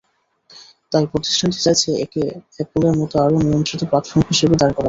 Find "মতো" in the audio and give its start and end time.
3.01-3.15